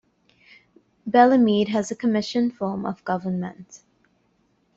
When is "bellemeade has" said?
1.07-1.91